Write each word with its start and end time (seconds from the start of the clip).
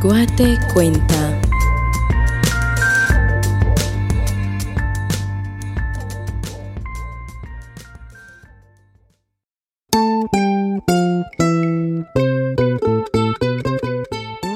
Guate 0.00 0.58
cuenta. 0.72 1.38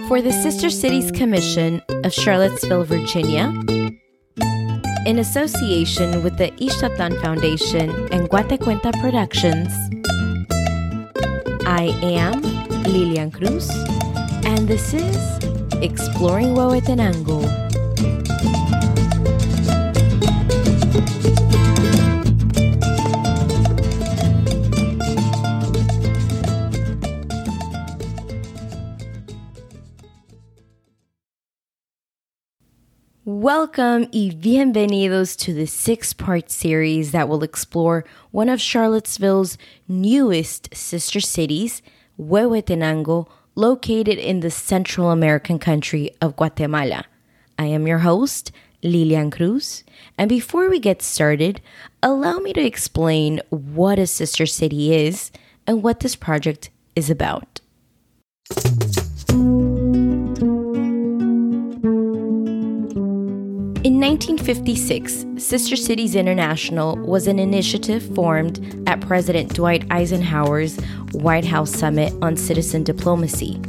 For 0.08 0.22
the 0.22 0.32
Sister 0.32 0.70
Cities 0.70 1.10
Commission 1.10 1.82
of 2.04 2.14
Charlottesville, 2.14 2.84
Virginia, 2.84 3.52
in 5.04 5.18
association 5.18 6.22
with 6.22 6.38
the 6.38 6.52
Ixtatlan 6.52 7.20
Foundation 7.20 7.90
and 8.10 8.30
Guatecuenta 8.30 8.98
Productions, 8.98 9.68
I 11.66 11.94
am 12.02 12.40
Lilian 12.84 13.30
Cruz, 13.30 13.68
and 14.46 14.68
this 14.68 14.92
is 14.92 15.38
Exploring 15.80 16.54
Huehuetenango. 16.54 17.42
Welcome 33.24 34.08
y 34.12 34.30
bienvenidos 34.38 35.36
to 35.38 35.54
the 35.54 35.66
six 35.66 36.12
part 36.12 36.50
series 36.50 37.12
that 37.12 37.28
will 37.28 37.42
explore 37.42 38.04
one 38.30 38.48
of 38.48 38.60
Charlottesville's 38.60 39.56
newest 39.88 40.74
sister 40.74 41.20
cities, 41.20 41.80
Huehuetenango, 42.18 43.28
located 43.54 44.18
in 44.18 44.40
the 44.40 44.50
Central 44.50 45.10
American 45.10 45.58
country 45.58 46.10
of 46.20 46.36
Guatemala. 46.36 47.04
I 47.58 47.66
am 47.66 47.86
your 47.86 47.98
host, 47.98 48.50
Lilian 48.82 49.30
Cruz, 49.30 49.84
and 50.18 50.28
before 50.28 50.68
we 50.68 50.78
get 50.78 51.02
started, 51.02 51.60
allow 52.02 52.38
me 52.38 52.52
to 52.52 52.64
explain 52.64 53.40
what 53.50 53.98
a 53.98 54.06
sister 54.06 54.46
city 54.46 54.92
is 54.92 55.30
and 55.66 55.82
what 55.82 56.00
this 56.00 56.16
project 56.16 56.70
is 56.96 57.10
about. 57.10 57.60
In 63.84 64.00
1956, 64.00 65.26
Sister 65.36 65.76
Cities 65.76 66.14
International 66.14 66.96
was 66.96 67.26
an 67.26 67.38
initiative 67.38 68.02
formed 68.14 68.82
at 68.88 69.02
President 69.02 69.52
Dwight 69.52 69.84
Eisenhower's 69.90 70.78
White 71.12 71.44
House 71.44 71.70
Summit 71.70 72.10
on 72.22 72.34
Citizen 72.38 72.82
Diplomacy. 72.82 73.60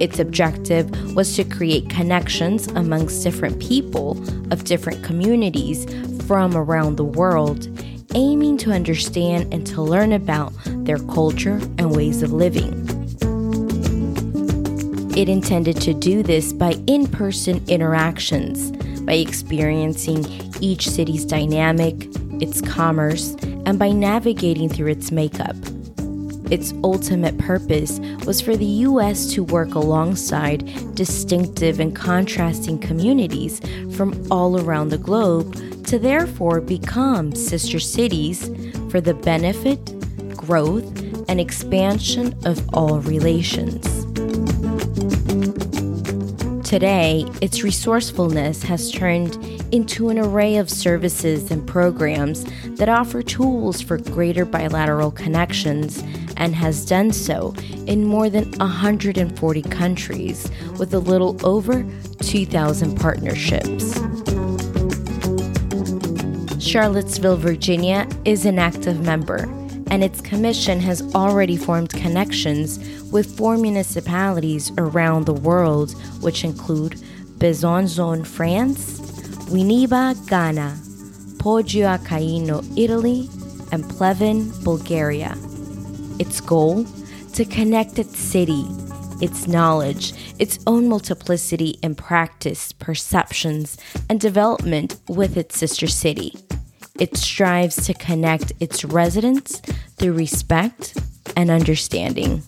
Its 0.00 0.20
objective 0.20 1.14
was 1.14 1.36
to 1.36 1.44
create 1.44 1.90
connections 1.90 2.68
amongst 2.68 3.22
different 3.22 3.60
people 3.60 4.12
of 4.50 4.64
different 4.64 5.04
communities 5.04 5.84
from 6.24 6.56
around 6.56 6.96
the 6.96 7.04
world, 7.04 7.68
aiming 8.14 8.56
to 8.56 8.72
understand 8.72 9.52
and 9.52 9.66
to 9.66 9.82
learn 9.82 10.14
about 10.14 10.50
their 10.64 10.98
culture 10.98 11.60
and 11.76 11.94
ways 11.94 12.22
of 12.22 12.32
living. 12.32 12.72
It 15.14 15.28
intended 15.28 15.78
to 15.82 15.92
do 15.92 16.22
this 16.22 16.54
by 16.54 16.70
in 16.86 17.06
person 17.06 17.62
interactions 17.68 18.72
by 19.08 19.14
experiencing 19.14 20.22
each 20.60 20.86
city's 20.86 21.24
dynamic, 21.24 21.94
its 22.42 22.60
commerce, 22.60 23.34
and 23.64 23.78
by 23.78 23.90
navigating 23.90 24.68
through 24.68 24.90
its 24.90 25.10
makeup. 25.10 25.56
Its 26.50 26.74
ultimate 26.84 27.38
purpose 27.38 28.00
was 28.26 28.42
for 28.42 28.54
the 28.54 28.66
U.S. 28.66 29.32
to 29.32 29.42
work 29.42 29.74
alongside 29.74 30.94
distinctive 30.94 31.80
and 31.80 31.96
contrasting 31.96 32.78
communities 32.78 33.62
from 33.96 34.12
all 34.30 34.60
around 34.60 34.90
the 34.90 34.98
globe 34.98 35.54
to 35.86 35.98
therefore 35.98 36.60
become 36.60 37.34
sister 37.34 37.80
cities 37.80 38.50
for 38.90 39.00
the 39.00 39.14
benefit, 39.14 39.80
growth, 40.36 40.84
and 41.30 41.40
expansion 41.40 42.38
of 42.44 42.62
all 42.74 43.00
relations. 43.00 43.97
Today, 46.68 47.24
its 47.40 47.62
resourcefulness 47.62 48.62
has 48.64 48.92
turned 48.92 49.42
into 49.72 50.10
an 50.10 50.18
array 50.18 50.58
of 50.58 50.68
services 50.68 51.50
and 51.50 51.66
programs 51.66 52.44
that 52.76 52.90
offer 52.90 53.22
tools 53.22 53.80
for 53.80 53.96
greater 53.96 54.44
bilateral 54.44 55.10
connections 55.10 56.04
and 56.36 56.54
has 56.54 56.84
done 56.84 57.10
so 57.10 57.54
in 57.86 58.04
more 58.04 58.28
than 58.28 58.50
140 58.58 59.62
countries 59.62 60.50
with 60.78 60.92
a 60.92 60.98
little 60.98 61.38
over 61.42 61.86
2,000 62.20 63.00
partnerships. 63.00 63.94
Charlottesville, 66.62 67.38
Virginia 67.38 68.06
is 68.26 68.44
an 68.44 68.58
active 68.58 69.00
member 69.00 69.46
and 69.90 70.04
its 70.04 70.20
commission 70.20 70.80
has 70.80 71.02
already 71.14 71.56
formed 71.56 71.90
connections 71.90 72.78
with 73.10 73.36
four 73.36 73.56
municipalities 73.56 74.70
around 74.78 75.26
the 75.26 75.32
world, 75.32 75.92
which 76.20 76.44
include 76.44 76.92
Besançon, 77.38 78.26
France, 78.26 79.00
Winneba, 79.50 80.14
Ghana, 80.28 80.76
Poggio 81.38 81.94
a 81.94 81.98
Caiano, 81.98 82.62
Italy, 82.76 83.28
and 83.72 83.88
Pleven, 83.88 84.52
Bulgaria. 84.64 85.36
Its 86.18 86.40
goal? 86.40 86.84
To 87.34 87.44
connect 87.44 87.98
its 87.98 88.18
city, 88.18 88.64
its 89.20 89.46
knowledge, 89.46 90.12
its 90.38 90.58
own 90.66 90.88
multiplicity 90.88 91.78
in 91.82 91.94
practice, 91.94 92.72
perceptions, 92.72 93.78
and 94.08 94.20
development 94.20 94.96
with 95.08 95.36
its 95.36 95.56
sister 95.56 95.86
city. 95.86 96.34
It 96.98 97.16
strives 97.16 97.86
to 97.86 97.94
connect 97.94 98.52
its 98.60 98.84
residents 98.84 99.60
through 99.96 100.14
respect 100.14 100.98
and 101.36 101.50
understanding. 101.50 102.42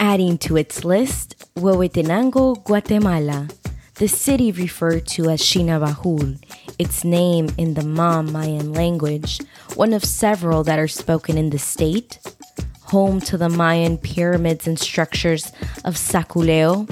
Adding 0.00 0.38
to 0.38 0.56
its 0.56 0.84
list, 0.84 1.34
Huehuetenango, 1.56 2.64
Guatemala, 2.64 3.48
the 3.96 4.08
city 4.08 4.52
referred 4.52 5.06
to 5.08 5.30
as 5.30 5.40
Xinabajul, 5.42 6.38
its 6.78 7.04
name 7.04 7.50
in 7.58 7.74
the 7.74 7.84
Mam 7.84 8.32
Mayan 8.32 8.72
language, 8.72 9.40
one 9.74 9.92
of 9.92 10.04
several 10.04 10.62
that 10.64 10.78
are 10.78 10.88
spoken 10.88 11.36
in 11.36 11.50
the 11.50 11.58
state, 11.58 12.18
home 12.82 13.20
to 13.20 13.36
the 13.36 13.48
Mayan 13.48 13.98
pyramids 13.98 14.66
and 14.66 14.78
structures 14.78 15.50
of 15.84 15.94
Zaculeu, 15.96 16.88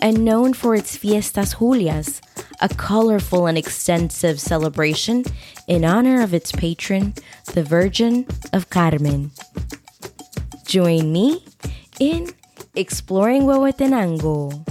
and 0.00 0.24
known 0.24 0.52
for 0.52 0.74
its 0.74 0.96
Fiestas 0.96 1.54
Julias, 1.54 2.20
a 2.62 2.68
colorful 2.68 3.46
and 3.46 3.58
extensive 3.58 4.40
celebration 4.40 5.24
in 5.66 5.84
honor 5.84 6.22
of 6.22 6.32
its 6.32 6.52
patron, 6.52 7.12
the 7.54 7.62
Virgin 7.64 8.24
of 8.52 8.70
Carmen. 8.70 9.32
Join 10.64 11.12
me 11.12 11.44
in 11.98 12.30
exploring 12.76 13.42
Huehuetenango. 13.42 14.64